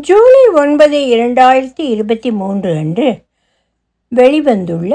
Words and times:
ஜூலை 0.00 0.46
ஒன்பது 0.54 0.98
இரண்டாயிரத்தி 0.98 1.80
இருபத்தி 1.80 2.30
மூன்று 2.32 2.76
அன்று 2.76 3.22
வெளிவந்துள்ள 4.16 4.92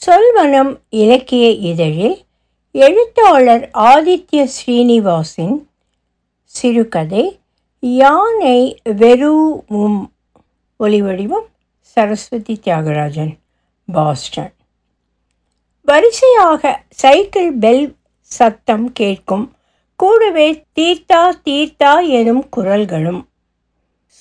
சொல்வனம் 0.00 0.78
இலக்கிய 0.88 1.50
இதழில் 1.50 2.16
எழுத்தாளர் 2.72 3.70
ஆதித்ய 3.74 4.48
ஸ்ரீனிவாசின் 4.56 5.68
சிறுகதை 6.44 7.40
யானை 7.80 8.80
வெறுவும் 8.84 10.00
ஒலிவடிவம் 10.80 11.48
சரஸ்வதி 11.80 12.60
தியாகராஜன் 12.64 13.32
பாஸ்டன். 13.86 14.52
வரிசையாக 15.80 16.82
சைக்கிள் 16.90 17.52
பெல் 17.52 17.96
சத்தம் 18.22 18.92
கேட்கும் 18.92 19.52
கூடவே 19.96 20.64
தீர்த்தா 20.80 21.32
தீர்த்தா 21.44 22.08
எனும் 22.08 22.44
குரல்களும் 22.56 23.28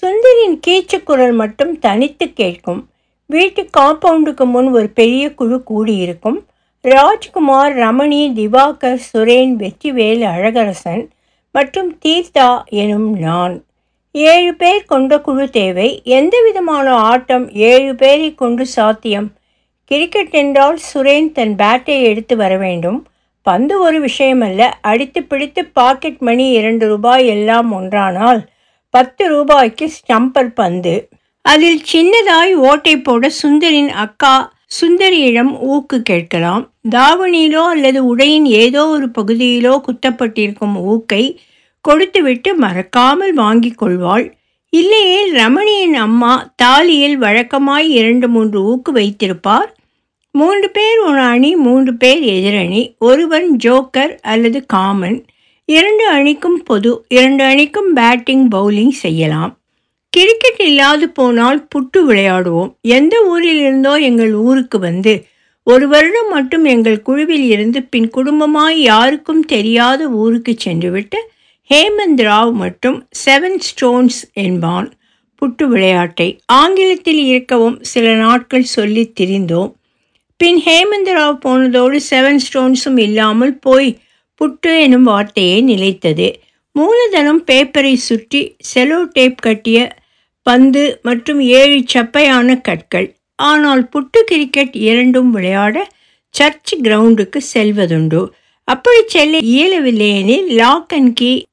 சுந்தரின் 0.01 0.59
கீச்சுக்குரல் 0.67 1.33
மட்டும் 1.33 1.79
தனித்து 1.79 2.33
கேட்கும். 2.33 2.89
வீட்டு 3.25 3.69
காம்பவுண்டுக்கு 3.77 4.45
முன் 4.45 4.71
ஒரு 4.71 4.89
பெரிய 4.89 5.33
குழு 5.33 5.63
கூடியிருக்கும். 5.63 6.45
ராஜ்குமார் 6.81 7.75
ரமணி 7.77 8.21
திவாகர் 8.33 9.01
சுரேன் 9.13 9.53
வெற்றிவேல் 9.55 10.21
அழகரசன் 10.33 11.09
மற்றும் 11.51 11.99
தீர்த்தா 12.05 12.63
எனும் 12.65 13.17
நான். 13.17 13.63
ஏழு 14.11 14.53
பேர் 14.53 14.85
கொண்ட 14.85 15.19
குழு 15.19 15.49
தேவை. 15.49 16.01
எந்த 16.03 16.41
விதமான 16.45 16.93
ஆட்டம் 16.93 17.51
ஏழு 17.51 17.95
பேரை 17.95 18.35
கொண்டு 18.35 18.65
சாத்தியம்? 18.65 19.31
கிரிக்கெட் 19.83 20.31
என்றால் 20.31 20.79
சுரேன் 20.93 21.31
தன் 21.31 21.55
பேட்டை 21.55 22.01
எடுத்து 22.01 22.35
வர 22.35 22.57
வேண்டும். 22.57 23.07
பந்து 23.41 23.79
ஒரு 23.79 24.05
விஷயமல்ல. 24.05 24.71
அடித்து 24.81 25.23
பிடித்து 25.23 25.65
பாக்கெட் 25.65 26.17
மணி 26.17 26.49
இரண்டு 26.49 26.87
ரூபாய் 26.87 27.27
எல்லாம் 27.27 27.81
ஒன்றானால் 27.81 28.41
பத்து 28.89 29.27
ரூபாய்க்கு 29.27 29.89
ஸ்டம்பர் 29.89 30.53
பந்து. 30.53 31.09
அதில் 31.41 31.81
சின்னதாய் 31.91 32.53
ஓட்டை 32.53 32.97
போட 32.97 33.29
சுந்தரின் 33.41 33.87
அக்கா 33.87 34.33
சுந்தரியிடம் 34.81 35.51
ஊக்கு 35.69 35.97
கேட்கலாம். 35.99 36.63
தாவணியிலோ 36.89 37.63
அல்லது 37.65 38.05
உடையின் 38.05 38.45
ஏதோ 38.45 38.87
ஒரு 38.87 39.07
பகுதியிலோ 39.17 39.81
குத்தப்பட்டிருக்கும் 39.85 40.75
ஊக்கை 40.91 41.23
கொடுத்துவிட்டு 41.81 42.55
மறக்காமல் 42.55 43.33
வாங்கிக் 43.33 43.77
கொள்வாள். 43.77 44.25
இல்லையே 44.69 45.31
ரமணியின் 45.31 45.95
அம்மா 45.97 46.53
தாலியில் 46.63 47.17
வழக்கமாய் 47.17 47.87
இரண்டு 47.91 48.27
மூன்று 48.29 48.59
ஊக்கு 48.71 48.91
வைத்திருப்பார். 48.91 49.69
மூன்று 50.31 50.69
பேர் 50.69 50.99
ஒரு 50.99 51.19
அணி 51.19 51.55
மூன்று 51.55 51.93
பேர் 51.93 52.23
எதிரணி 52.23 52.81
ஒருவன் 52.99 53.57
ஜோக்கர் 53.63 54.13
அல்லது 54.21 54.65
காமன். 54.65 55.25
இரண்டு 55.69 56.05
அணிக்கும் 56.09 56.59
பொது 56.63 56.91
இரண்டு 57.07 57.43
அணிக்கும் 57.43 57.89
பேட்டிங் 57.93 58.45
பவுலிங் 58.49 58.95
செய்யலாம். 59.01 59.51
கிரிக்கெட் 60.09 60.61
இல்லாது 60.67 61.09
போனால் 61.09 61.67
புட்டு 61.75 61.99
விளையாடுவோம். 61.99 62.71
எந்த 62.81 63.15
ஊரில் 63.23 63.59
இருந்தோ 63.59 63.95
எங்கள் 63.97 64.33
ஊருக்கு 64.33 64.79
வந்து 64.79 65.13
ஒரு 65.63 65.87
வருடம் 65.87 66.29
மட்டும் 66.29 66.65
எங்கள் 66.65 67.01
குழுவில் 67.01 67.45
இருந்து 67.49 67.83
பின் 67.83 68.09
குடும்பமாய் 68.15 68.79
யாருக்கும் 68.91 69.43
தெரியாத 69.45 70.09
ஊருக்கு 70.09 70.55
சென்றுவிட்டு 70.65 71.21
ஹேமந்த் 71.69 72.23
ராவ் 72.29 72.53
மட்டும் 72.53 73.07
செவன் 73.25 73.59
ஸ்டோன்ஸ் 73.67 74.19
என்பான் 74.33 74.89
புட்டு 75.41 75.63
விளையாட்டை. 75.63 76.29
ஆங்கிலத்தில் 76.45 77.23
இருக்கவும் 77.25 77.79
சில 77.81 78.13
நாட்கள் 78.13 78.69
சொல்லி 78.77 79.11
திரிந்தோம். 79.19 79.71
பின் 80.37 80.61
ஹேமந்த் 80.65 81.15
ராவ் 81.21 81.41
போனதோடு 81.45 81.99
செவன் 82.11 82.39
ஸ்டோன்ஸும் 82.47 82.99
இல்லாமல் 82.99 83.59
போய் 83.59 83.89
புட்டு 84.39 84.71
எனும் 84.79 85.03
வார்த்தையே 85.03 85.61
நிலைத்தது. 85.61 86.39
மூலதனம் 86.71 87.43
பேப்பரை 87.45 87.93
சுற்றி 87.93 88.55
செலோ 88.73 88.99
டேப் 89.11 89.37
கட்டிய 89.37 89.95
பந்து 90.41 90.99
மற்றும் 91.01 91.41
ஏழு 91.41 91.83
சப்பையான 91.93 92.61
கற்கள். 92.61 93.15
ஆனால் 93.35 93.89
புட்டு 93.93 94.19
கிரிக்கெட் 94.25 94.75
இரண்டும் 94.75 95.31
விளையாட 95.31 95.87
சர்ச் 96.29 96.75
கிரவுண்டுக்கு 96.75 97.39
செல்வதுண்டு. 97.53 98.21
அப்படி 98.63 99.01
செல்ல 99.05 99.37
இயலவில்லையெனில் 99.37 100.47
லாக் 100.47 100.93
அண்ட் 100.93 101.15
கீ 101.15 101.43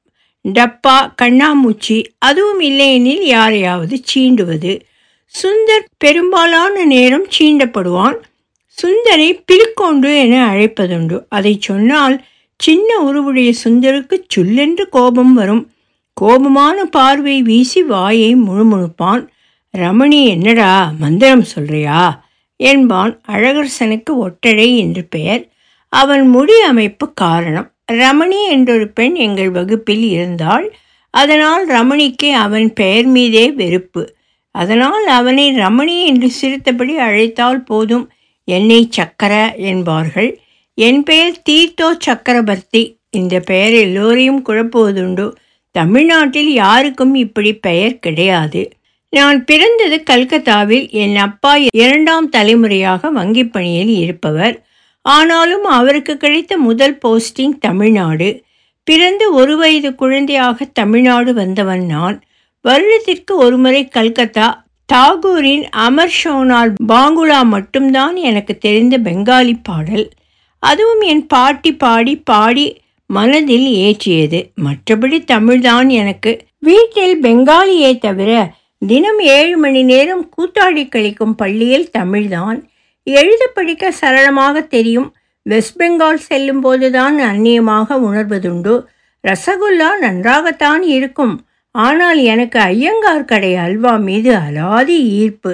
டப்பா 0.44 0.97
கண்ணாமூச்சி 1.22 2.05
அதுவும் 2.19 2.60
இல்லையெனில் 2.60 3.25
யாரையாவது 3.27 4.00
சீண்டுவது. 4.15 4.81
சுந்தர் 5.34 5.87
பெரும்பாலான 5.99 6.84
நேரம் 6.84 7.27
சீண்டப்படுவான். 7.39 8.16
சுந்தரை 8.78 9.43
பிரிக்கொண்டு 9.44 10.19
என 10.19 10.34
அழைப்பதுண்டு. 10.53 11.19
அதை 11.28 11.56
சொன்னால் 11.60 12.25
சின்ன 12.59 13.00
உருவுடைய 13.00 13.53
சுந்தருக்கு 13.65 14.25
சுல்லென்று 14.28 14.89
கோபம் 14.89 15.34
வரும். 15.34 15.71
கோபமான 16.21 16.84
பார்வை 16.84 17.43
வீசி 17.43 17.83
வாயை 17.83 18.37
முழுமுழுப்பான். 18.37 19.27
ரமணி 19.78 20.25
என்னடா 20.25 20.93
மந்திரம் 20.99 21.43
சொல்றியா? 21.43 22.25
என்பான் 22.56 23.21
அழகரசனுக்கு 23.28 24.11
ஒட்டடை 24.11 24.78
என்று 24.78 25.05
பெயர். 25.05 25.49
அவன் 25.89 26.28
முடி 26.28 26.61
அமைப்பு 26.61 27.12
காரணம். 27.12 27.71
ரமணி 27.93 28.49
என்றொரு 28.49 28.89
பெண் 28.89 29.15
எங்கள் 29.15 29.50
வகுப்பில் 29.50 30.03
இருந்தாள். 30.03 30.77
அதனால் 31.11 31.69
ரமணிக்கு 31.69 32.31
அவன் 32.31 32.72
பெயர் 32.72 33.05
மீதே 33.05 33.50
வெறுப்பு. 33.50 34.15
அதனால் 34.50 35.06
அவனை 35.06 35.53
ரமணி 35.53 36.05
என்று 36.05 36.31
சிரித்தபடி 36.31 36.99
அழைத்தால் 36.99 37.65
போதும். 37.65 38.11
என்னை 38.45 38.87
சக்கர 38.91 39.55
என்பார்கள். 39.56 40.41
என் 40.78 41.03
பெயர் 41.03 41.42
தீர்த்தோ 41.50 41.92
சக்கரவர்த்தி 41.98 42.98
இந்த 43.10 43.41
பெயர் 43.41 43.72
எல்லோரையும் 43.72 44.44
குழப்புவதுண்டு. 44.47 45.34
தமிழ்நாட்டில் 45.70 46.53
யாருக்கும் 46.53 47.14
இப்படி 47.14 47.54
பெயர் 47.54 47.98
கிடையாது. 47.98 48.70
நான் 49.10 49.44
பிறந்தது 49.44 50.03
கல்கத்தாவில் 50.03 50.91
என் 50.91 51.16
அப்பா 51.16 51.56
இரண்டாம் 51.72 52.28
தலைமுறையாக 52.28 53.10
வங்கிப் 53.12 53.53
பணியில் 53.53 53.88
இருப்பவர். 53.88 54.66
ஆனாலும் 55.03 55.65
அவருக்கு 55.65 56.16
கிடைத்த 56.16 56.59
முதல் 56.59 56.98
போஸ்டிங் 57.04 57.59
தமிழ்நாடு. 57.60 58.44
பிறந்து 58.84 59.34
ஒரு 59.34 59.56
வயது 59.56 59.94
குழந்தையாக 59.94 60.65
தமிழ்நாடு 60.65 61.34
வந்தவன் 61.34 61.86
நான். 61.86 62.22
வருடத்திற்கு 62.60 63.36
ஒருமுறை 63.36 63.88
கல்கத்தா 63.88 64.66
தாகூரின் 64.92 65.62
அமர் 65.62 66.15
ஷோனால் 66.25 66.75
பாங்குலா 66.88 67.44
மட்டும்தான் 67.44 68.16
எனக்கு 68.16 68.59
தெரிந்த 68.59 68.98
பெங்காலி 68.98 69.54
பாடல். 69.62 70.09
அதுவும் 70.71 71.03
என் 71.12 71.27
பாட்டி 71.27 71.71
பாடி 71.75 72.15
பாடி 72.31 72.66
மனதில் 73.10 73.66
ஏற்றியது. 73.84 74.38
மற்றபடி 74.65 75.19
தமிழ்தான் 75.32 75.88
எனக்கு. 76.03 76.32
வீட்டில் 76.59 77.16
பெங்காலியை 77.22 77.93
தவிர 77.99 78.31
தினம் 78.82 79.21
ஏழு 79.37 79.56
மணி 79.56 79.82
நேரம் 79.82 80.25
கூத்தாடி 80.37 80.82
கழிக்கும் 80.87 81.37
பள்ளியில் 81.37 81.93
தமிழ்தான். 81.99 82.59
எழுத 83.06 83.43
படிக்க 83.54 83.91
சரளமாக 83.91 84.62
தெரியும். 84.75 85.09
வெஸ்ட் 85.47 85.77
பெங்கால் 85.81 86.25
செல்லும் 86.28 86.60
போதுதான் 86.60 87.16
அந்நியமாக 87.21 87.98
உணர்வதுண்டு. 88.09 88.75
ரசகுல்லா 89.25 89.91
நன்றாகத்தான் 90.00 90.83
இருக்கும். 90.97 91.34
ஆனால் 91.75 92.19
எனக்கு 92.33 92.59
ஐயங்கார் 92.72 93.25
கடை 93.25 93.54
அல்வா 93.54 93.94
மீது 94.00 94.31
அலாதி 94.47 94.98
ஈர்ப்பு. 95.21 95.53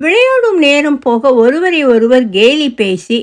விளையாடும் 0.00 0.58
நேரம் 0.58 0.98
போக 0.98 1.34
ஒருவரை 1.34 1.80
ஒருவர் 1.84 2.26
கேலி 2.30 2.68
பேசி 2.72 3.18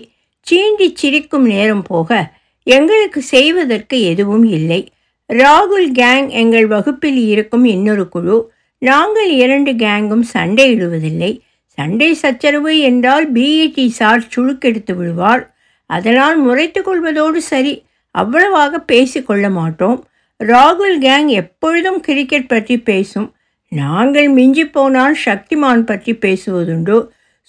சீண்டி 0.50 0.88
சிரிக்கும் 0.94 1.46
நேரம் 1.46 1.84
போக 1.84 2.20
எங்களுக்கு 2.68 3.22
செய்வதற்கு 3.34 3.98
எதுவும் 4.02 4.48
இல்லை. 4.58 4.82
ராகுல் 5.30 5.90
கேங் 6.00 6.28
எங்கள் 6.42 6.68
வகுப்பில் 6.68 7.20
இருக்கும் 7.28 7.66
இன்னொரு 7.66 8.06
குழு. 8.10 8.38
நாங்கள் 8.82 9.32
இரண்டு 9.44 9.72
கேங்கும் 9.72 10.26
சண்டையிடுவதில்லை 10.34 11.32
சண்டை 11.78 12.10
சச்சரவு 12.14 12.72
என்றால் 12.80 13.26
பிஇடி 13.34 13.86
சார் 14.00 14.24
சுழுக்கெடுத்து 14.36 14.94
விடுவார். 14.96 15.44
அதனால் 15.90 16.38
முறைத்து 16.38 16.81
கொள்வதோடு 16.81 17.42
சரி 17.52 17.74
அவ்வளவாக 18.16 18.80
பேசிக்கொள்ள 18.92 19.46
மாட்டோம். 19.50 19.98
ராகுல் 20.40 20.98
கேங் 21.06 21.30
எப்பொழுதும் 21.42 22.00
கிரிக்கெட் 22.00 22.48
பற்றி 22.48 22.76
பேசும். 22.80 23.30
நாங்கள் 23.72 24.30
மிஞ்சி 24.30 24.66
போனால் 24.66 25.16
சக்திமான் 25.25 25.84
பற்றி 25.84 26.13
பேசுவதுண்டு. 26.25 26.98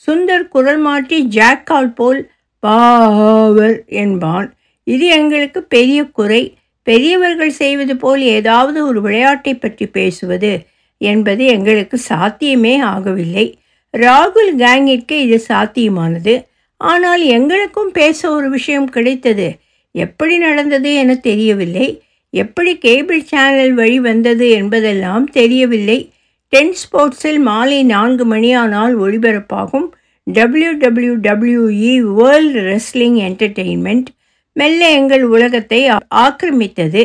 சுந்தர் 0.09 0.47
குரல் 0.49 0.79
மாற்றி 0.79 1.19
ஜாக்கால் 1.37 1.95
போல் 1.95 2.21
பாவர் 2.61 3.85
என்பான். 3.87 4.49
இது 4.85 5.07
எங்களுக்கு 5.07 5.63
பெரிய 5.63 6.05
குறை. 6.05 6.43
பெரியவர்கள் 6.83 7.51
செய்வது 7.51 7.97
போல் 7.97 8.21
ஏதாவது 8.21 8.87
ஒரு 8.87 9.01
விளையாட்டை 9.01 9.55
பற்றி 9.55 9.87
பேசுவது 9.87 10.53
என்பது 11.01 11.47
எங்களுக்கு 11.47 11.99
சாத்தியமே 11.99 12.83
ஆகவில்லை. 12.83 13.47
ராகுல் 13.95 14.53
கேங்கிற்கு 14.59 15.13
இது 15.13 15.39
சாத்தியமானது. 15.49 16.35
ஆனால் 16.77 17.23
எங்களுக்கும் 17.23 17.91
பேச 17.93 18.31
ஒரு 18.31 18.51
விஷயம் 18.51 18.89
கிடைத்தது. 18.89 19.49
எப்படி 19.95 20.39
நடந்தது 20.39 20.95
என 20.95 21.15
தெரியவில்லை. 21.15 22.03
எப்படி 22.31 22.79
கேபிள் 22.79 23.23
சேனல் 23.23 23.75
வழி 23.75 24.01
வந்தது 24.01 24.51
என்பதெல்லாம் 24.51 25.27
தெரியவில்லை. 25.31 26.13
டென் 26.53 26.75
ஸ்போர்ட்ஸில் 26.83 27.39
மாலை 27.39 27.83
நான்கு 27.85 28.25
மணியானால் 28.27 28.95
ஒளிபரப்பாகும். 29.05 29.89
W 30.27 30.73
W 30.73 31.15
W E 31.27 31.93
world 32.19 32.61
wrestling 32.71 33.19
entertainment 33.29 34.09
மெல்ல 34.57 34.83
எங்கள் 34.91 35.25
உலகத்தை 35.35 35.81
ஆக்கிரமித்தது. 36.17 37.03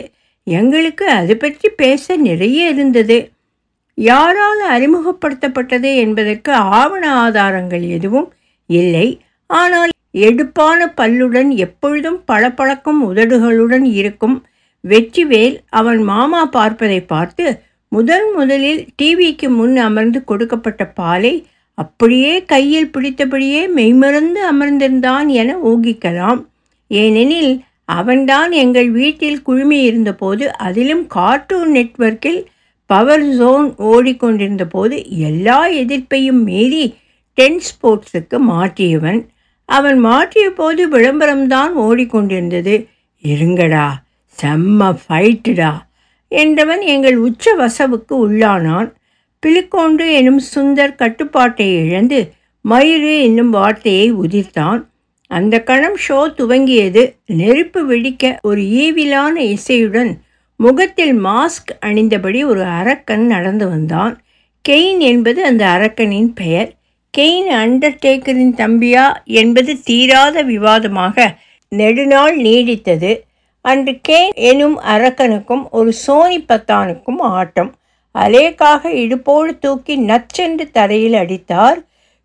எங்களுக்கு 0.47 1.05
அது 1.09 1.33
பற்றி 1.37 1.67
பேச 1.81 2.15
நிறைய 2.27 2.69
இருந்தது. 2.69 3.17
யாரால் 3.97 4.63
அறிமுகப்படுத்தப்பட்டது 4.75 5.89
என்பதற்கு 5.95 6.51
ஆவண 6.79 7.03
ஆதாரங்கள் 7.15 7.85
எதுவும் 7.87 8.27
இல்லை. 8.69 9.07
ஆனால் 9.49 9.91
எடுப்பான 10.19 10.79
பல்லுடன் 10.97 11.49
எப்பொழுதும் 11.57 12.19
பளபளக்கும் 12.25 13.01
உதடுகளுடன் 13.11 13.85
இருக்கும் 13.93 14.35
வெற்றிவேல் 14.83 15.55
அவன் 15.69 16.01
மாமா 16.03 16.41
பார்ப்பதை 16.45 16.99
பார்த்து 17.05 17.45
முதன் 17.91 18.29
முதலில் 18.35 18.81
டிவிக்கு 19.01 19.47
முன் 19.49 19.75
அமர்ந்து 19.77 20.19
கொடுக்கப்பட்ட 20.23 20.83
பாலை 20.99 21.33
அப்படியே 21.77 22.33
கையில் 22.43 22.91
பிடித்தபடியே 22.91 23.61
மெய்மறந்து 23.67 24.41
அமர்ந்திருந்தான் 24.51 25.27
என 25.27 25.55
ஊகிக்கலாம். 25.71 26.41
ஏனெனில் 26.87 27.53
அவன்தான் 27.85 28.51
எங்கள் 28.51 28.89
வீட்டில் 28.89 29.41
குழுமி 29.41 29.81
இருந்தபோது 29.81 30.57
அதிலும் 30.57 31.07
கார்ட்டூன் 31.07 31.71
நெட்வொர்க்கில் 31.71 32.41
பவர் 32.89 33.25
ஜோன் 33.37 33.67
ஓடிக்கொண்டிருந்த 33.77 34.65
போது 34.65 34.95
எல்லா 35.19 35.59
எதிர்ப்பையும் 35.67 36.41
மீறி 36.43 36.85
டென் 37.37 37.61
ஸ்போர்ட்ஸுக்கு 37.67 38.37
மாற்றியவன். 38.49 39.21
அவன் 39.69 39.99
மாற்றிய 39.99 40.47
போது 40.49 40.81
விளம்பரம்தான் 40.89 41.73
ஓடிக்கொண்டிருந்தது. 41.85 42.75
இருங்கடா 43.23 43.87
செம்ம 44.37 44.89
ஃபைட்டுடா 45.03 45.71
என்றவன் 46.31 46.83
எங்கள் 46.83 47.17
உச்ச 47.17 47.53
வசவுக்கு 47.53 48.13
உள்ளானான். 48.29 48.89
பிலிக்கோண்டு 49.45 50.11
எனும் 50.11 50.41
சுந்தர் 50.55 50.95
கட்டுப்பாட்டை 50.95 51.85
இழந்து 51.85 52.33
மயிறு 52.69 53.21
என்னும் 53.21 53.49
வார்த்தையை 53.49 54.13
உதிர்த்தான். 54.13 54.85
அந்த 55.27 55.63
கணம் 55.63 55.97
ஷோ 56.07 56.33
துவங்கியது. 56.37 57.13
நெருப்பு 57.25 57.93
வெடிக்க 57.93 58.35
ஒரு 58.41 58.61
ஈவிலான 58.61 59.55
இசையுடன் 59.55 60.11
முகத்தில் 60.55 61.23
மாஸ்க் 61.23 61.71
அணிந்தபடி 61.85 62.45
ஒரு 62.45 62.63
அரக்கன் 62.63 63.25
நடந்து 63.25 63.69
வந்தான். 63.69 64.23
கெயின் 64.69 64.97
என்பது 64.97 65.43
அந்த 65.43 65.65
அரக்கனின் 65.65 66.31
பெயர். 66.35 66.73
கெயின் 67.17 67.49
அண்டர்டேக்கரின் 67.49 68.53
தம்பியா 68.57 69.05
என்பது 69.23 69.81
தீராத 69.81 70.41
விவாதமாக 70.41 71.37
நெடுநாள் 71.69 72.37
நீடித்தது. 72.37 73.19
அன்று 73.61 73.99
கேன் 74.09 74.33
எனும் 74.33 74.81
அரக்கனுக்கும் 74.81 75.69
ஒரு 75.69 75.93
சோனி 75.93 76.39
பத்தானுக்கும் 76.41 77.19
ஆட்டம். 77.19 77.75
அலேக்காக 78.15 78.91
இடுப்போடு 79.01 79.51
தூக்கி 79.59 79.95
நச்சென்று 79.99 80.65
தரையில் 80.71 81.13
அடித்தார். 81.13 81.79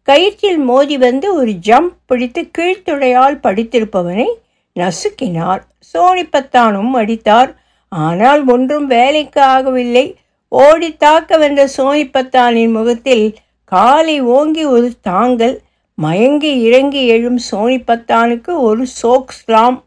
கயிற்றில் 0.09 0.61
மோதி 0.69 0.97
வந்து 0.99 1.35
ஒரு 1.35 1.53
ஜம்ப் 1.67 1.97
பிடித்து 2.07 2.43
கீழ்த்துடையால் 2.59 3.37
படித்திருப்பவனை 3.43 4.29
நசுக்கினார். 4.77 5.63
சோனிப்பத்தானும் 5.93 6.95
அடித்தார். 7.01 7.51
ஆனால் 7.89 8.43
ஒன்றும் 8.47 8.87
வேலைக்கு 8.87 9.41
ஆகவில்லை. 9.41 10.07
ஓடி 10.49 10.97
தாக்க 10.97 11.37
வென்ற 11.37 11.69
சோனிப்பத்தானின் 11.77 12.73
முகத்தில் 12.73 13.27
காலை 13.65 14.21
ஓங்கி 14.21 14.65
ஒரு 14.65 14.89
தாங்கல். 15.01 15.57
மயங்கி 15.99 16.53
இறங்கி 16.61 17.07
எழும் 17.07 17.41
சோனிப்பத்தானுக்கு 17.51 18.53
ஒரு 18.69 18.87
சோக் 19.03 19.33
ஸ்லாம். 19.39 19.79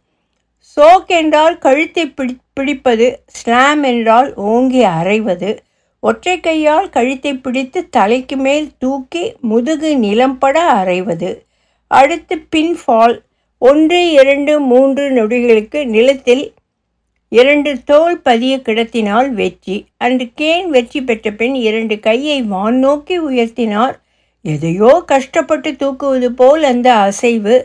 சோக் 0.77 1.11
என்றால் 1.19 1.57
கழுத்தை 1.57 2.05
பிடி 2.09 2.35
பிடிப்பது. 2.53 3.07
ஸ்லாம் 3.27 3.83
என்றால் 3.83 4.29
ஓங்கி 4.35 4.81
அரைவது. 4.83 5.51
ஒற்றை 6.03 6.35
கையால் 6.39 6.87
கழுத்தை 6.89 7.31
பிடித்து 7.35 7.79
தலைக்கு 7.89 8.35
மேல் 8.37 8.67
தூக்கி 8.77 9.23
முதுகு 9.41 9.91
நிலம்பட 9.97 10.57
அரைவது 10.79 11.29
அடுத்து 11.91 12.35
பின்ஃபால் 12.55 13.15
ஒன்று 13.61 13.99
இரண்டு 14.11 14.53
மூன்று 14.61 15.03
நொடிகளுக்கு 15.09 15.79
நிலத்தில் 15.85 16.43
இரண்டு 17.31 17.71
தோல் 17.83 18.17
பதிய 18.21 18.53
கிடத்தினால் 18.57 19.29
வெற்றி. 19.31 19.77
அன்று 19.97 20.25
கேன் 20.41 20.67
வெற்றி 20.67 20.99
பெற்ற 21.01 21.31
பின் 21.31 21.55
இரண்டு 21.67 21.95
கையை 21.99 22.39
வான் 22.43 22.77
நோக்கி 22.77 23.15
உயர்த்தினார். 23.19 23.95
எதையோ 24.45 24.91
கஷ்டப்பட்டு 25.05 25.71
தூக்குவது 25.71 26.29
போல் 26.39 26.63
அந்த 26.63 26.89
அசைவு. 27.07 27.55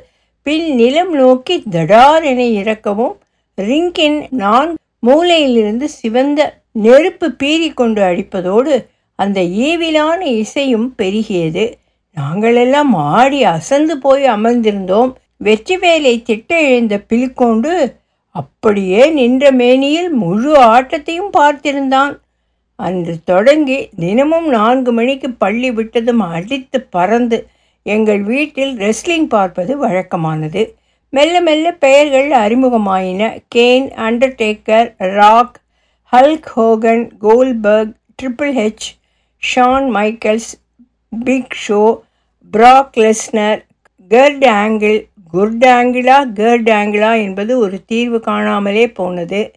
பின் 0.46 0.68
நிலம் 0.74 1.12
நோக்கி 1.12 1.56
தடார் 1.70 2.24
என 2.24 2.42
இறக்கவும் 2.60 3.16
ரிங்கின் 3.58 4.18
நான் 4.42 4.70
மூலையிலிருந்து 5.06 5.86
சிவந்த 5.98 6.40
நெருப்பு 6.84 7.26
பீறிக்கொண்டு 7.42 8.00
அடிப்பதோடு 8.10 8.74
அந்த 9.18 9.38
ஈவிலான 9.66 10.20
இசையும் 10.40 10.88
பெருகியது. 10.98 11.64
நாங்களெல்லாம் 12.16 12.92
ஆடி 13.14 13.40
அசந்து 13.44 13.94
போய் 13.98 14.24
அமர்ந்திருந்தோம். 14.24 15.10
வெற்றிவேலை 15.44 16.14
திட்ட 16.22 16.60
இழந்த 16.60 16.94
பிலிக்கொண்டு 16.98 17.72
அப்படியே 18.34 19.02
நின்ற 19.10 19.50
மேனியில் 19.50 20.10
முழு 20.12 20.50
ஆட்டத்தையும் 20.70 21.30
பார்த்திருந்தான். 21.38 22.14
அன்று 22.78 23.14
தொடங்கி 23.24 23.78
தினமும் 23.96 24.48
நான்கு 24.48 24.92
மணிக்கு 24.92 25.28
பள்ளி 25.30 25.70
விட்டதும் 25.70 26.22
அடித்து 26.32 26.78
பறந்து 26.96 27.38
எங்கள் 27.86 28.22
வீட்டில் 28.22 28.74
ரெஸ்லிங் 28.76 29.28
பார்ப்பது 29.28 29.72
வழக்கமானது. 29.84 30.62
மெல்ல 31.10 31.40
மெல்ல 31.40 31.72
பெயர்கள் 31.84 32.30
அறிமுகமாயின. 32.44 33.22
Kane 33.54 33.88
Undertaker 34.06 34.88
Rock 34.98 35.56
Hulk 36.12 36.48
Hogan 36.56 37.10
Goldberg 37.20 37.92
Triple 38.22 38.52
H 38.54 38.86
Shawn 39.54 39.88
Michaels 39.94 40.52
Big 41.24 41.56
Show 41.68 42.00
Brock 42.52 42.96
Lesnar 42.96 43.66
Kurt 44.10 44.44
Angle 44.44 45.06
Kurt 45.32 45.64
ஆங்கிளா 45.64 46.16
Kurt 46.34 46.70
ஆங்கிளா 46.70 47.22
என்பது 47.22 47.58
ஒரு 47.58 47.84
தீர்வு 47.84 48.18
காணாமலே 48.18 48.88
போனது. 48.88 49.52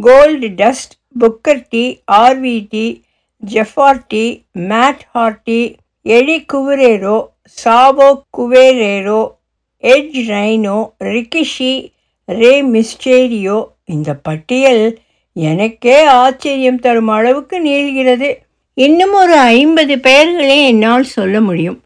Goldust 0.48 0.92
Booker 1.20 1.64
T 1.68 2.00
RVD 2.12 3.02
Jeff Hardy 3.46 4.42
Matt 4.54 5.00
Hardy 5.14 5.74
Eddie 6.02 6.44
Guerrero 6.52 7.28
Chavo 7.64 8.22
Guerrero 8.38 9.34
Edge 9.82 10.20
Rhyno 10.28 10.92
Rikishi 11.04 11.92
Rey 12.24 12.62
Mysterio 12.62 13.68
இந்த 13.84 14.14
பட்டியல் 14.14 14.98
எனக்கே 15.38 16.04
ஆச்சரியம் 16.04 16.78
தரும் 16.78 17.08
அளவுக்கு 17.08 17.60
நீள்கிறது. 17.60 18.38
இன்னும் 18.74 19.12
ஒரு 19.12 19.34
ஐம்பது 19.34 19.98
பெயர்களை 19.98 20.66
என்னால் 20.66 21.04
சொல்ல 21.04 21.40
முடியும். 21.40 21.82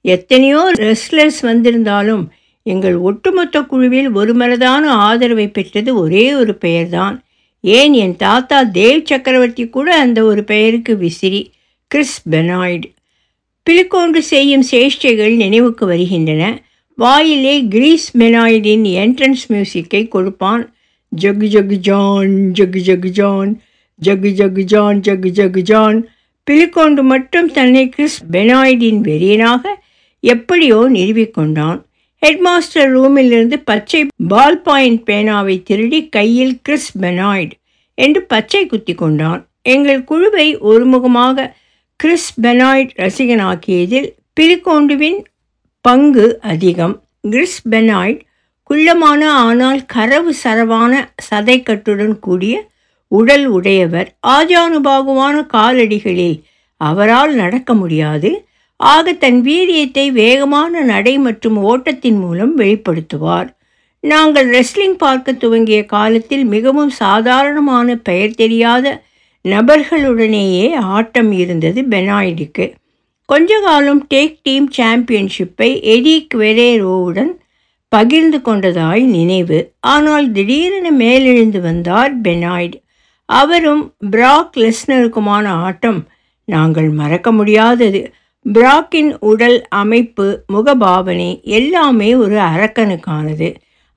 எத்தனையோ 0.00 0.72
ரெஸ்லர்ஸ் 0.78 1.40
வந்திருந்தாலும் 1.40 2.28
எங்கள் 2.62 2.96
ஒட்டுமொத்த 2.96 3.62
குழுவில் 3.62 4.14
ஒருமனதான 4.16 4.84
ஆதரவை 4.86 5.48
பெற்றது 5.48 5.98
ஒரே 5.98 6.34
ஒரு 6.34 6.54
பெயர்தான். 6.54 7.24
ஏன் 7.60 7.92
என் 7.92 8.16
தாத்தா 8.16 8.64
தேவ் 8.64 9.04
சக்கரவர்த்தி 9.04 9.68
கூட 9.68 9.98
அந்த 9.98 10.24
ஒரு 10.24 10.44
பெயருக்கு 10.44 10.96
விசிறி 10.96 11.52
கிறிஸ் 11.86 12.28
பெனாய்டு. 12.28 12.88
பிலிக்கோண்டு 13.70 14.18
செய்யும் 14.18 14.64
சேஷ்டைகள் 14.70 15.34
நினைவுக்கு 15.36 15.86
வருகின்றன. 15.86 16.62
வாயிலே 16.94 17.64
கிரீஸ் 17.64 18.16
பெனாய்டின் 18.16 18.86
என்ட்ரன்ஸ் 19.02 19.44
மியூசிக்கை 19.48 20.08
கொடுப்பான். 20.08 20.74
ஜகு 21.20 21.46
ஜகு 21.54 21.76
ஜான் 21.78 22.34
ஜகு 22.52 22.80
ஜகு 22.86 23.10
ஜான் 23.10 23.50
ஜகு 24.00 24.30
ஜகு 24.38 24.62
ஜான் 24.64 25.00
ஜகு 25.00 25.30
ஜகு 25.38 25.62
ஜான் 25.62 25.98
பிலிக்கோண்டு 26.46 27.02
மட்டும் 27.02 27.48
தன்னை 27.52 27.88
கிறிஸ் 27.88 28.18
பெனாய்டின் 28.30 29.00
வெறியனாக 29.00 29.64
எப்படியோ 30.20 30.78
நிறுவிக்கொண்டான் 30.90 31.80
ஹெட்மாஸ்டர் 32.22 32.90
ரூமிலிருந்து 32.96 33.56
பச்சை 33.64 34.06
பால் 34.28 34.60
பாயிண்ட் 34.62 35.00
பேனாவை 35.10 35.62
திருடி 35.62 36.08
கையில் 36.08 36.58
கிறிஸ் 36.62 36.98
பெனாய்டு 36.98 37.54
என்று 37.94 38.22
பச்சை 38.22 38.66
குத்தி 38.66 38.94
கொண்டான். 38.94 39.48
எங்கள் 39.62 40.04
குழுவை 40.04 40.58
ஒருமுகமாக 40.58 41.52
கிறிஸ் 41.96 42.40
பெனாய்ட் 42.40 42.92
ரசிகனாக்கியதில் 42.96 44.08
பிலிகோண்டுவின் 44.40 45.18
பங்கு 45.80 46.40
அதிகம். 46.40 47.02
கிறிஸ் 47.30 47.68
பெனாய்ட் 47.68 48.20
குள்ளமான 48.72 49.22
ஆனால் 49.30 49.80
கரவு 49.86 50.34
சரவான 50.34 50.92
சதைக்கட்டுடன் 51.30 52.18
கூடிய 52.18 52.70
உடல் 53.08 53.46
உடையவர் 53.46 54.16
ஆஜானுபாகுவான 54.26 55.36
காலடிகளில் 55.52 56.42
அவரால் 56.76 57.34
நடக்க 57.34 57.74
முடியாது. 57.74 58.44
ஆக 58.76 59.12
தன் 59.12 59.42
வீரியத்தை 59.42 60.12
வேகமான 60.12 60.80
நடை 60.82 61.18
மற்றும் 61.18 61.58
ஓட்டத்தின் 61.62 62.18
மூலம் 62.18 62.58
வெளிப்படுத்துவார். 62.58 63.48
நாங்கள் 64.00 64.48
ரெஸ்லிங் 64.50 64.96
பார்க்க 64.98 65.32
துவங்கிய 65.32 65.84
காலத்தில் 65.84 66.44
மிகவும் 66.44 66.90
சாதாரணமான 66.90 67.96
பெயர் 67.96 68.30
தெரியாத 68.30 69.02
நபர்களுடனேயே 69.44 70.74
ஆட்டம் 70.74 71.32
இருந்தது 71.32 71.82
பெனாய்டுக்கு. 71.82 72.72
கொஞ்ச 73.26 73.60
காலம் 73.60 74.06
டேக் 74.14 74.36
டீம் 74.42 74.70
சாம்பியன்ஷிப்பை 74.70 75.82
எடி 75.82 76.26
குவெரேரோவுடன் 76.34 77.40
பகிர்ந்து 77.94 78.38
கொண்டதாய் 78.38 79.04
நினைவு. 79.16 79.58
ஆனால் 79.80 80.26
திடீரென 80.32 80.90
மேலெழுந்து 80.90 81.60
வந்தார் 81.60 82.20
பெனாய்டு. 82.20 82.78
அவரும் 83.28 83.82
பிராக் 84.10 84.54
லெஸ்னருக்குமான 84.56 85.46
ஆட்டம் 85.66 86.00
நாங்கள் 86.44 86.88
மறக்க 87.00 87.32
முடியாதது. 87.32 88.00
பிராக்கின் 88.52 89.10
உடல் 89.20 89.58
அமைப்பு 89.68 90.26
முகபாவனை 90.52 91.28
எல்லாமே 91.42 92.14
ஒரு 92.14 92.38
அரக்கனுக்கானது. 92.52 93.48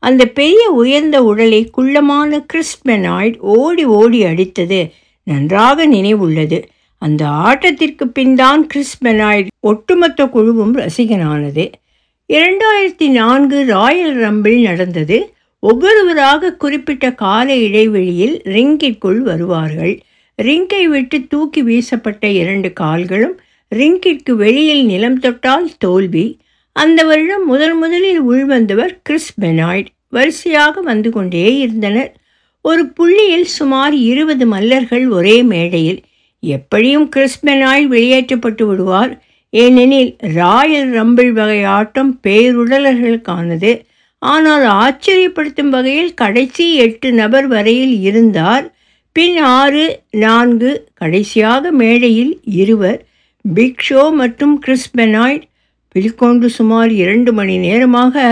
அந்த 0.03 0.25
பெரிய 0.25 0.63
உயர்ந்த 0.81 1.23
உடலை 1.23 1.61
குள்ளமான 1.69 2.45
கிறிஸ்பெனாய்ட் 2.53 3.37
ஓடி 3.37 3.85
ஓடி 3.99 4.19
அடித்தது 4.23 4.79
நன்றாக 5.23 5.87
நினைவுள்ளது. 5.87 6.59
அந்த 7.01 7.23
ஆட்டத்திற்கு 7.47 8.05
பின்தான் 8.07 8.67
கிறிஸ்பெனாய்ட் 8.73 9.49
ஒட்டுமொத்த 9.59 10.25
குழுவும் 10.25 10.75
ரசிகனானது. 10.77 11.65
இரண்டாயிரத்தி 12.33 13.09
நான்கு 13.09 13.65
ராயல் 13.65 14.17
ரம்பிள் 14.17 14.61
நடந்தது. 14.61 15.33
ஒவ்வொருவராக 15.59 16.53
குறிப்பிட்ட 16.53 17.13
கால 17.13 17.55
இடைவெளியில் 17.55 18.41
ரிங்கிற்குள் 18.45 19.17
வருவார்கள். 19.17 20.01
ரிங்கை 20.41 20.83
விட்டு 20.83 21.21
தூக்கி 21.29 21.63
வீசப்பட்ட 21.63 22.27
இரண்டு 22.27 22.73
கால்களும் 22.73 23.39
ரிங்கிற்கு 23.75 24.31
வெளியில் 24.31 24.85
நிலம் 24.85 25.19
தொட்டால் 25.19 25.71
தோல்வி. 25.77 26.39
அந்த 26.71 27.03
வருடம் 27.03 27.45
முதல் 27.45 27.73
முதலில் 27.73 28.23
உள்வந்தவர் 28.29 28.99
கிறிஸ் 29.03 29.39
பெனாய்ட் 29.41 29.85
வரிசையாக 30.09 30.81
வந்து 30.81 31.11
கொண்டே 31.11 31.57
இருந்தனர். 31.57 32.13
ஒரு 32.61 32.85
புள்ளியில் 32.85 33.45
சுமார் 33.45 33.93
இருபது 33.93 34.51
மல்லர்கள் 34.51 35.09
ஒரே 35.09 35.43
மேடையில். 35.43 36.01
எப்படியும் 36.39 37.09
கிறிஸ் 37.09 37.45
பெனாய்ட் 37.45 37.85
வெளியேற்றப்பட்டு 37.85 38.65
விடுவார். 38.67 39.24
ஏனெனில் 39.63 40.11
ராயல் 40.37 40.89
ரம்பிள் 40.97 41.31
வகை 41.39 41.59
ஆட்டம் 41.77 42.11
பேருடலர்களுக்கானது 42.25 43.71
ஆனால் 44.21 44.65
ஆச்சரியப்படுத்தும் 44.81 45.71
வகையில் 45.75 46.13
கடைசி 46.21 46.65
எட்டு 46.85 47.09
நபர் 47.21 47.47
வரையில் 47.47 47.95
இருந்தார். 48.07 48.65
பின் 49.15 49.37
ஆறு 49.57 49.83
நான்கு 50.23 50.71
கடைசியாக 50.93 51.71
மேடையில் 51.81 52.33
இருவர் 52.61 52.99
பிக் 53.45 53.83
ஷோ 53.87 54.03
மற்றும் 54.21 54.55
கிறிஸ் 54.63 54.89
பெனாய்ட் 54.97 55.45
பிலிக்கொண்டு 55.95 56.47
சுமார் 56.57 56.91
இரண்டு 57.03 57.31
மணி 57.33 57.55
நேரமாக 57.65 58.23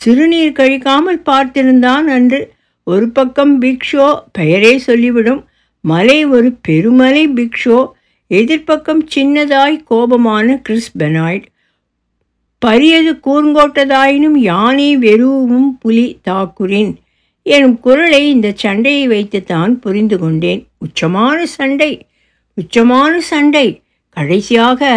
சிறுநீர் 0.00 0.58
கழிக்காமல் 0.58 1.20
பார்த்திருந்தான் 1.30 2.08
அன்று. 2.16 2.40
ஒரு 2.86 3.06
பக்கம் 3.16 3.54
பிக் 3.64 3.88
ஷோ 3.90 4.06
பெயரே 4.38 4.74
சொல்லிவிடும் 4.86 5.42
மலை 5.84 6.18
ஒரு 6.36 6.48
பெருமலை 6.68 7.24
பிக் 7.38 7.60
ஷோ 7.64 7.78
எதிர்ப்பக்கம் 8.30 9.02
சின்னதாய் 9.14 9.78
கோபமான 9.90 10.56
கிறிஸ் 10.62 10.92
பெனாய்ட் 10.98 11.46
பரியது 12.62 13.12
கூர்ங்கோட்டதாயினும் 13.26 14.38
யானை 14.40 14.88
வெறுவும் 14.98 15.70
புலி 15.78 16.06
தாக்குரின் 16.22 16.92
எனும் 17.46 17.76
குரலை 17.80 18.22
இந்த 18.30 18.48
சண்டையை 18.54 19.04
வைத்துத்தான் 19.08 19.72
புரிந்து 19.78 20.16
கொண்டேன். 20.18 20.60
உச்சமான 20.84 21.38
சண்டை 21.56 21.92
உச்சமான 22.58 23.12
சண்டை. 23.30 23.66
கடைசியாக 24.16 24.90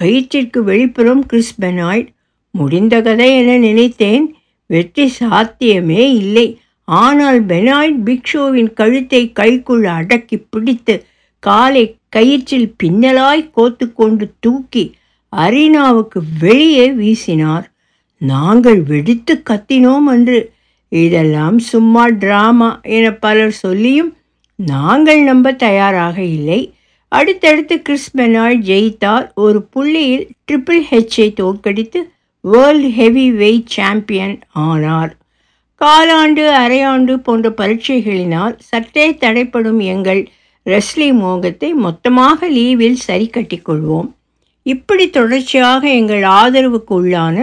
கயிற்றிற்கு 0.00 0.60
வெளிப்புறம் 0.70 1.22
கிறிஸ் 1.30 1.54
பெனாய்ட் 1.60 2.08
முடிந்த 2.54 2.94
கதை 3.02 3.30
என 3.36 3.56
நினைத்தேன் 3.58 4.26
வெற்றி 4.70 5.06
சாத்தியமே 5.20 6.04
இல்லை. 6.22 6.46
ஆனால் 6.88 7.40
பெனாய்ட் 7.46 7.98
பிக்ஷோவின் 8.06 8.70
கழுத்தை 8.72 9.22
கைக்குள் 9.32 9.84
அடக்கி 9.96 10.36
பிடித்து 10.52 10.94
காலை 11.46 11.84
கயிற்றில் 12.16 12.68
பின்னலாய் 12.82 13.50
கோத்து 13.50 13.86
கொண்டு 13.92 14.24
தூக்கி 14.40 14.84
அரீனாவுக்கு 15.36 16.20
வெளியே 16.40 16.86
வீசினார். 16.90 17.64
நாங்கள் 18.18 18.80
வெடித்து 18.82 19.34
கத்தினோம் 19.50 20.06
என்று. 20.06 20.38
இதெல்லாம் 20.88 21.58
சும்மா 21.70 22.04
டிராமா 22.22 22.68
என 22.96 23.06
பலர் 23.24 23.56
சொல்லியும் 23.64 24.10
நாங்கள் 24.56 25.20
நம்ப 25.22 25.52
தயாராக 25.52 26.16
இல்லை. 26.36 26.60
அடுத்தடுத்து 27.08 27.82
கிறிஸ் 27.82 28.10
ஜெயித்தார். 28.70 29.26
ஒரு 29.34 29.60
புள்ளியில் 29.62 30.24
ட்ரிபிள் 30.46 30.80
ஹெச்சை 30.90 31.28
தோற்கடித்து 31.32 32.00
வேர்ல்டு 32.44 32.90
ஹெவி 32.90 33.26
வெயிட் 33.32 33.74
சாம்பியன் 33.76 34.36
ஆனார். 34.66 35.12
காலாண்டு 35.80 36.44
அரையாண்டு 36.62 37.14
போன்ற 37.26 37.48
பரீட்சைகளினால் 37.60 38.56
சற்றே 38.70 39.06
தடைப்படும் 39.14 39.82
எங்கள் 39.94 40.22
ரெஸ்லி 40.66 41.08
மோகத்தை 41.12 41.70
மொத்தமாக 41.74 42.48
லீவில் 42.48 43.00
சரி 43.06 43.30
கட்டிக்கொள்வோம். 43.32 44.08
இப்படி 44.62 45.10
தொடர்ச்சியாக 45.10 45.82
எங்கள் 45.88 46.22
ஆதரவுக்கு 46.22 46.92
உள்ளான 47.00 47.36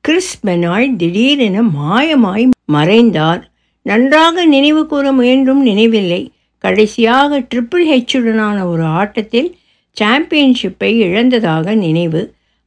கிறிஸ் 0.00 0.34
பெனாய்ட் 0.46 0.96
திடீரென 0.96 1.62
மாயமாய் 1.62 2.46
மறைந்தார். 2.72 3.42
நன்றாக 3.82 4.44
நினைவு 4.44 4.86
கூற 4.86 5.12
முயன்றும் 5.12 5.62
நினைவில்லை. 5.62 6.22
கடைசியாக 6.64 7.38
ட்ரிபிள் 7.40 7.84
ஹெச்சுடனான 7.92 8.58
ஒரு 8.68 8.84
ஆட்டத்தில் 9.00 9.50
சாம்பியன்ஷிப்பை 9.96 10.90
இழந்ததாக 11.06 11.74
நினைவு. 11.74 12.22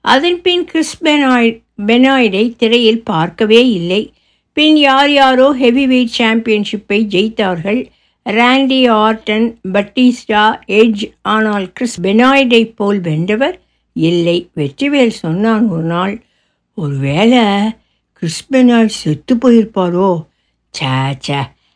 அதன்பின் 0.06 0.65
கிறிஸ் 0.65 0.98
பெனாய்ட் 1.03 1.58
பெனாய்டை 1.88 2.46
திரையில் 2.58 3.03
பார்க்கவே 3.03 3.62
இல்லை. 3.70 4.01
பின் 4.53 4.77
யார் 4.77 5.12
யாரோ 5.12 5.48
ஹெவி 5.51 5.88
வெயிட் 5.88 6.15
சாம்பியன்ஷிப்பை 6.20 7.00
ஜெயித்தார்கள். 7.15 7.82
ராண்டி 8.38 8.79
ஆர்டன் 8.89 9.55
பட்டிஸ்டா 9.74 10.43
எட்ஜ் 10.67 11.03
ஆனால் 11.21 11.71
கிறிஸ் 11.71 12.01
பெனாய்டை 12.01 12.71
போல் 12.75 13.01
வென்றவர்? 13.01 13.59
இல்லை 13.93 14.50
வெற்றிவேல் 14.55 15.15
சொன்னான் 15.24 15.67
ஒரு 15.67 15.81
நாள் 15.81 16.24
ஒருவேளை 16.75 17.43
கிறிஸ் 18.12 18.48
பெனாய்ட் 18.51 18.98
செத்து 19.01 19.36
போயிருப்பாரோ? 19.36 20.25
சே 20.69 21.36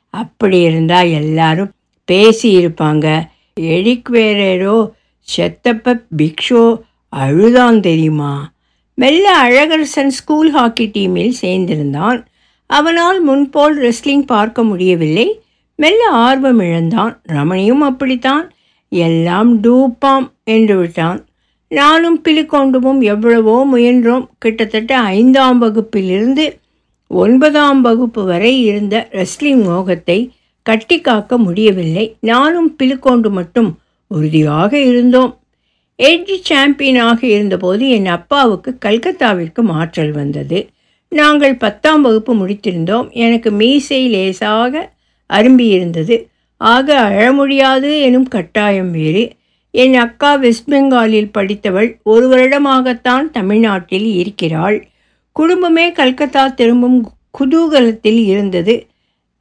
அப்படி 0.09 0.59
இருந்தால் 0.61 1.09
எல்லாரும் 1.09 1.71
பேசி 2.05 2.49
இருப்பாங்க. 2.57 3.25
எடிக் 3.53 4.09
வேறேரோ 4.11 4.91
செத்தப்ப 5.27 6.01
பிக்ஷோ 6.17 6.79
அழுதான் 7.09 7.79
தெரியுமா? 7.79 8.51
மெல்ல 8.93 9.25
அழகரசன் 9.43 10.13
ஸ்கூல் 10.19 10.51
ஹாக்கி 10.51 10.85
டீமில் 10.93 11.33
சேர்ந்திருந்தான். 11.41 12.25
அவனால் 12.65 13.21
முன்போல் 13.21 13.75
ரெஸ்லிங் 13.81 14.25
பார்க்க 14.25 14.63
முடியவில்லை. 14.63 15.41
மெல்ல 15.75 16.09
ஆர்வம் 16.09 16.59
இழந்தான். 16.59 17.21
ரமணியும் 17.29 17.83
அப்படித்தான். 17.83 18.51
எல்லாம் 18.89 19.61
டூப்பாம் 19.63 20.31
என்று 20.43 20.77
விட்டான். 20.77 21.25
நானும் 21.67 22.21
பிலிக்கொண்டுமும் 22.23 23.01
எவ்வளவோ 23.01 23.67
முயன்றோம். 23.73 24.27
கிட்டத்தட்ட 24.37 24.99
ஐந்தாம் 24.99 25.61
வகுப்பிலிருந்து 25.61 26.61
ஒன்பதாம் 27.07 27.81
வகுப்பு 27.81 28.25
வரை 28.25 28.63
இருந்த 28.63 29.07
ரெஸ்லிங் 29.11 29.63
மோகத்தை 29.63 30.31
கட்டி 30.61 31.01
காக்க 31.01 31.37
முடியவில்லை. 31.37 32.15
நானும் 32.19 32.75
பிலிக்கொண்டு 32.75 33.31
மட்டும் 33.31 33.79
உறுதியாக 34.07 34.79
இருந்தோம். 34.79 35.39
எட்ஜ் 36.03 36.39
சாம்பியனாக 36.41 37.23
இருந்தபோது 37.27 37.89
என் 37.89 38.05
அப்பாவுக்கு 38.05 38.77
கல்கத்தாவிற்கு 38.85 39.61
மாற்றல் 39.61 40.11
வந்தது. 40.11 40.69
நாங்கள் 41.09 41.55
பத்தாம் 41.55 42.01
வகுப்பு 42.01 42.33
முடித்திருந்தோம். 42.35 43.11
எனக்கு 43.11 43.51
மீசை 43.51 44.07
லேசாக 44.07 44.91
அரும்பியிருந்தது. 45.29 46.25
ஆக 46.57 46.99
அழ 46.99 47.31
முடியாது 47.31 48.01
எனும் 48.01 48.27
கட்டாயம் 48.27 48.91
வேறு. 48.91 49.31
என் 49.71 49.95
அக்கா 49.95 50.35
வெஸ்ட் 50.35 50.69
பெங்காலில் 50.69 51.29
படித்தவள் 51.31 51.99
ஒரு 52.03 52.25
வருடமாகத்தான் 52.29 53.29
தமிழ்நாட்டில் 53.31 54.15
இருக்கிறாள். 54.15 54.87
குடும்பமே 55.31 55.91
கல்கத்தா 55.91 56.47
திரும்பும் 56.47 57.11
குதூகலத்தில் 57.39 58.25
இருந்தது. 58.25 58.87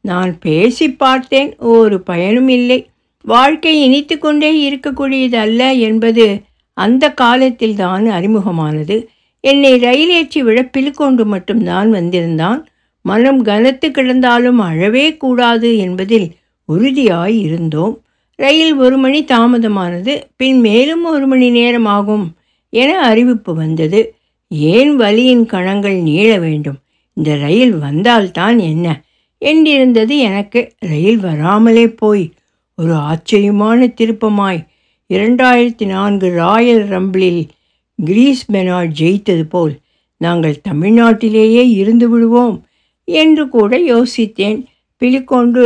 நான் 0.01 0.39
பேசி 0.39 0.93
பார்த்தேன். 0.93 1.57
ஒரு 1.57 2.01
பயனும் 2.01 2.49
இல்லை. 2.49 2.87
வாழ்க்கை 3.25 3.83
இனித்து 3.83 4.19
கொண்டே 4.19 4.71
இருக்கக்கூடியது 4.71 5.35
அல்ல 5.35 5.73
என்பது 5.73 6.41
அந்த 6.75 7.11
காலத்தில் 7.11 7.75
தான் 7.75 8.07
அறிமுகமானது. 8.07 9.07
என்னை 9.41 9.79
ரயில் 9.79 10.11
ஏற்றி 10.11 10.43
விழ 10.43 10.63
பிலுக்கொண்டு 10.63 11.25
மட்டும்தான் 11.25 11.91
வந்திருந்தான். 11.91 12.67
மனம் 13.03 13.45
கனத்து 13.45 13.91
கிடந்தாலும் 13.91 14.61
அழவே 14.61 15.17
கூடாது 15.17 15.77
என்பதில் 15.77 16.33
உறுதியாய் 16.65 17.41
இருந்தோம். 17.41 18.03
ரயில் 18.35 18.75
ஒரு 18.75 18.97
மணி 18.97 19.25
தாமதமானது 19.25 20.23
பின் 20.37 20.61
மேலும் 20.61 21.05
ஒரு 21.05 21.27
மணி 21.27 21.51
நேரமாகும் 21.51 22.35
என 22.69 23.01
அறிவிப்பு 23.01 23.55
வந்தது. 23.55 24.15
ஏன் 24.49 25.01
வலியின் 25.01 25.47
கணங்கள் 25.47 25.95
நீள 25.95 26.39
வேண்டும்? 26.39 26.79
இந்த 27.13 27.37
ரயில் 27.37 27.75
வந்தால்தான் 27.75 28.59
என்ன? 28.59 29.05
என்றிருந்தது 29.41 30.19
எனக்கு. 30.19 30.73
ரயில் 30.79 31.19
வராமலே 31.19 31.89
போய். 31.89 32.33
ஒரு 32.77 32.95
ஆச்சரியமான 32.95 33.87
திருப்பமாய். 33.87 34.67
இரண்டாயிரத்தி 35.15 35.87
நான்கு 35.87 36.31
ராயல் 36.31 36.89
ரம்பிளில் 36.89 37.49
கிரீஸ் 37.97 38.47
பெனாட் 38.47 38.93
ஜெயித்தது 39.01 39.43
போல். 39.43 39.79
நாங்கள் 40.17 40.61
தமிழ்நாட்டிலேயே 40.69 41.71
இருந்து 41.71 42.09
விடுவோம். 42.09 42.67
என்று 43.09 43.49
கூட 43.49 43.79
யோசித்தேன். 43.93 44.61
பிலிக்கொண்டு 45.03 45.65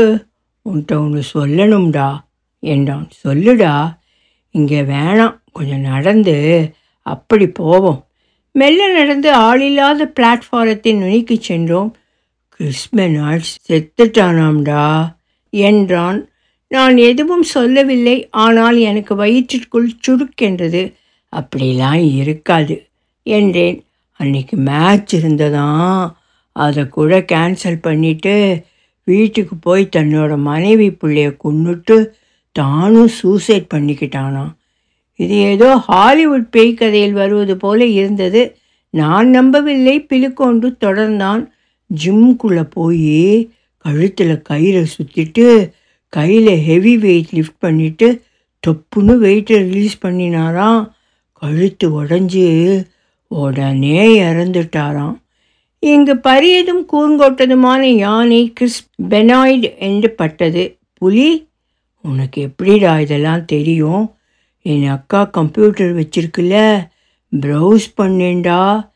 உன்ட்ட 0.67 0.93
ஒன்று 0.99 1.23
சொல்லணும்டா 1.35 2.09
என்றான். 2.63 3.09
சொல்லுடா 3.25 3.75
இங்கே 4.55 4.81
வேணாம் 4.83 5.37
கொஞ்சம் 5.53 5.87
நடந்து 5.93 6.37
அப்படி 7.07 7.47
போவோம். 7.49 8.01
மெல்ல 8.55 8.89
நடந்து 8.93 9.31
ஆளில்லாத 9.39 10.07
பிளாட்ஃபாரத்தின் 10.19 10.99
நுனிக்கு 10.99 11.37
சென்றோம். 11.41 11.91
கிறிஸ்மெனாட் 12.61 13.51
செத்துட்டானாம்டா 13.69 14.85
என்றான். 15.53 16.21
நான் 16.71 16.97
எதுவும் 16.97 17.43
சொல்லவில்லை 17.43 18.29
ஆனால் 18.31 18.77
எனக்கு 18.77 19.15
வயிற்றிற்குள் 19.15 19.91
சுருக்கென்றது 20.07 20.83
அப்படிலாம் 21.33 22.05
இருக்காது 22.15 22.77
என்றேன். 23.27 23.79
அன்னைக்கு 24.21 24.57
மேட்ச் 24.57 25.13
இருந்ததான் 25.17 26.01
அதை 26.65 26.83
கூட 26.89 27.19
கேன்சல் 27.33 27.83
பண்ணிவிட்டு 27.87 28.35
வீட்டுக்கு 29.09 29.55
போய் 29.57 29.93
தன்னோட 29.97 30.33
மனைவி 30.51 30.89
பிள்ளைய 30.91 31.31
கொண்டுட்டு 31.45 31.97
தானும் 32.53 33.11
சூசைட் 33.19 33.71
பண்ணிக்கிட்டானாம். 33.75 34.53
இது 35.21 35.37
ஏதோ 35.53 35.69
ஹாலிவுட் 35.89 36.49
பேய் 36.51 36.73
கதையில் 36.75 37.13
வருவது 37.13 37.55
போல 37.57 37.81
இருந்தது. 38.01 38.43
நான் 38.91 39.29
நம்பவில்லை. 39.29 39.97
பிலுக்கொண்டு 40.01 40.69
தொடர்ந்தான். 40.85 41.43
ஜிம்குள்ளே 41.91 42.65
போய் 42.71 43.51
கழுத்தில் 43.85 44.35
கயிறை 44.51 44.85
சுற்றிட்டு 44.95 45.47
கையில் 46.13 46.53
ஹெவி 46.69 46.95
வெயிட் 46.99 47.33
லிஃப்ட் 47.33 47.61
பண்ணிவிட்டு 47.65 48.09
தொப்புன்னு 48.63 49.15
வெயிட்டை 49.25 49.59
ரிலீஸ் 49.69 49.97
பண்ணினாராம். 50.07 50.83
கழுத்து 51.43 51.87
உடஞ்சி 51.99 52.47
உடனே 53.31 54.01
இறந்துட்டாராம். 54.23 55.17
இங்கு 55.93 56.15
பரியதும் 56.17 56.85
கூர்ங்கொட்டதுமான 56.93 57.81
யானை 57.81 58.53
கிறிஸ் 58.53 58.89
பெனாய்டு 59.11 59.69
என்று 59.79 60.11
பட்டது. 60.11 60.63
புலி 60.93 61.29
உனக்கு 62.03 62.43
எப்படிடா 62.43 63.01
இதெல்லாம் 63.01 63.45
தெரியும்? 63.45 64.05
என் 64.63 64.87
அக்கா 64.87 65.25
கம்ப்யூட்டர் 65.25 65.93
வச்சிருக்குல்ல 65.97 66.57
ப்ரௌஸ் 67.37 67.87
பண்ணேண்டா 67.97 68.89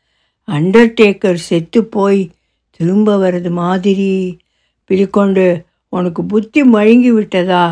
அண்டர்டேக்கர் 0.47 1.39
செத்து 1.49 1.85
போய் 1.85 2.29
திரும்ப 2.69 3.15
வர்றது 3.17 3.51
மாதிரி. 3.51 4.37
பிரிக்கொண்டு 4.85 5.65
உனக்கு 5.89 6.23
புத்தி 6.23 6.61
மழுங்கி 6.63 7.11
விட்டதா? 7.11 7.65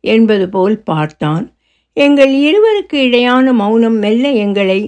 என்பது 0.00 0.48
போல் 0.48 0.82
பார்த்தான். 0.82 1.44
எங்கள் 1.92 2.32
இருவருக்கு 2.34 2.92
இடையான 2.92 3.52
மௌனம் 3.52 3.98
மெல்ல 3.98 4.30
எங்களை 4.44 4.80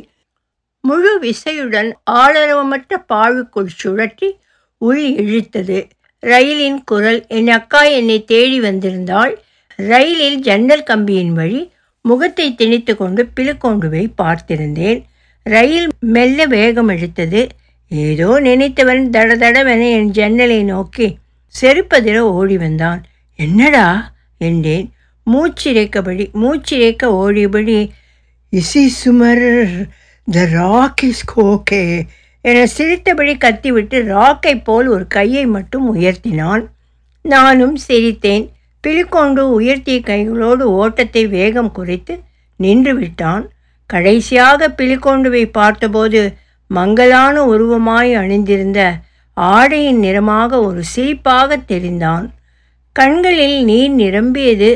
முழு 0.80 1.12
விசையுடன் 1.22 1.90
ஆளரவமற்ற 2.10 2.96
பாழுக்குள் 3.08 3.70
சுழற்றி 3.84 4.28
உள் 4.78 5.02
இழுத்தது. 5.14 5.78
ரயிலின் 6.22 6.80
குரல் 6.84 7.26
என் 7.28 7.48
அக்கா 7.48 7.82
என்னை 7.82 8.24
தேடி 8.24 8.60
வந்திருந்தாள். 8.60 9.34
ரயிலில் 9.76 10.38
ஜன்னல் 10.38 10.82
கம்பியின் 10.82 11.32
வழி 11.32 11.60
முகத்தை 12.00 12.54
திணித்து 12.54 12.96
கொண்டு 12.96 13.28
பிலுக்கொண்டுவை 13.36 14.02
பார்த்திருந்தேன். 14.22 15.00
ரயில் 15.42 15.88
மெல்ல 16.00 16.46
வேகம் 16.46 16.88
எடுத்தது. 16.88 17.46
ஏதோ 17.88 18.40
நினைத்தவன் 18.40 19.04
தடதடவென 19.10 19.90
என் 19.90 20.10
ஜன்னலை 20.10 20.62
நோக்கி 20.62 21.06
செருப்பதிர 21.60 22.18
ஓடி 22.18 22.56
வந்தான். 22.56 23.04
என்னடா? 23.38 23.86
என்றேன். 24.38 24.92
மூச்சிரைக்கபடி 25.26 26.24
மூச்சிரைக்க 26.34 27.04
ஓடியபடி 27.04 27.90
இசி 28.52 28.86
சுமர் 28.86 29.46
த 30.30 30.44
ராக் 30.50 31.02
இஸ் 31.02 31.24
ஓகே 31.36 32.00
என 32.40 32.66
சிரித்தபடி 32.66 33.36
கத்திவிட்டு 33.36 33.98
ராக்கை 34.02 34.64
போல் 34.64 34.86
ஒரு 34.86 35.06
கையை 35.06 35.46
மட்டும் 35.46 35.86
உயர்த்தினான். 35.94 36.64
நானும் 37.22 37.76
சிரித்தேன். 37.88 38.44
பிலிக்கொண்டு 38.80 39.60
உயர்த்திய 39.60 39.98
கைகளோடு 40.10 40.64
ஓட்டத்தை 40.80 41.26
வேகம் 41.26 41.72
குறைத்து 41.72 42.20
நின்று 42.56 42.94
விட்டான். 42.94 43.44
கடைசியாக 43.86 44.68
பிலிக்கொண்டுவை 44.76 45.44
பார்த்தபோது 45.52 46.34
மங்கலான 46.66 47.44
உருவமாய் 47.44 48.12
அணிந்திருந்த 48.14 48.80
ஆடையின் 49.34 49.98
நிறமாக 49.98 50.60
ஒரு 50.60 50.82
சிரிப்பாக 50.96 51.56
தெரிந்தான். 51.68 52.26
கண்களில் 52.92 53.64
நீர் 53.64 53.90
நிரம்பியது 53.90 54.70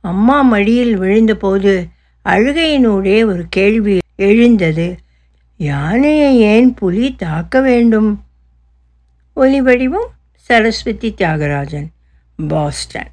அம்மா 0.00 0.40
மடியில் 0.42 0.94
விழுந்தபோது 1.00 1.74
அழுகையினூடே 2.24 3.24
ஒரு 3.24 3.44
கேள்வி 3.48 3.98
எழுந்தது. 4.18 4.86
யானையை 5.56 6.30
ஏன் 6.40 6.74
புலி 6.74 7.14
தாக்க 7.14 7.60
வேண்டும்? 7.60 8.10
ஒலி 9.34 9.60
வடிவம் 9.60 10.10
சரஸ்வதி 10.32 11.14
தியாகராஜன் 11.18 11.88
பாஸ்டன். 12.48 13.10